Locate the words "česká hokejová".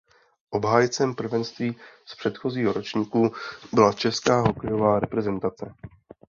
3.93-4.99